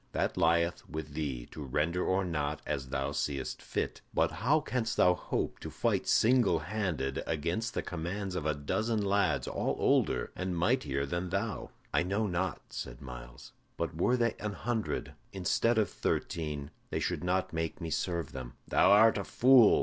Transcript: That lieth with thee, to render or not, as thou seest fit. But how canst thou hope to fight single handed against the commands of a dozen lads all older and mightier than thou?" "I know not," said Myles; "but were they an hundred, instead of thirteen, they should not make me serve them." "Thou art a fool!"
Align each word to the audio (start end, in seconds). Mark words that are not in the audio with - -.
That 0.13 0.35
lieth 0.35 0.83
with 0.89 1.13
thee, 1.13 1.45
to 1.51 1.63
render 1.63 2.03
or 2.03 2.25
not, 2.25 2.63
as 2.65 2.89
thou 2.89 3.11
seest 3.11 3.61
fit. 3.61 4.01
But 4.15 4.31
how 4.31 4.59
canst 4.59 4.97
thou 4.97 5.13
hope 5.13 5.59
to 5.59 5.69
fight 5.69 6.07
single 6.07 6.57
handed 6.57 7.21
against 7.27 7.75
the 7.75 7.83
commands 7.83 8.33
of 8.33 8.47
a 8.47 8.55
dozen 8.55 8.99
lads 9.05 9.47
all 9.47 9.75
older 9.77 10.31
and 10.35 10.57
mightier 10.57 11.05
than 11.05 11.29
thou?" 11.29 11.69
"I 11.93 12.01
know 12.01 12.25
not," 12.25 12.63
said 12.73 12.99
Myles; 12.99 13.51
"but 13.77 13.95
were 13.95 14.17
they 14.17 14.33
an 14.39 14.53
hundred, 14.53 15.13
instead 15.33 15.77
of 15.77 15.87
thirteen, 15.87 16.71
they 16.89 16.99
should 16.99 17.23
not 17.23 17.53
make 17.53 17.79
me 17.79 17.91
serve 17.91 18.31
them." 18.31 18.53
"Thou 18.69 18.89
art 18.89 19.19
a 19.19 19.23
fool!" 19.23 19.79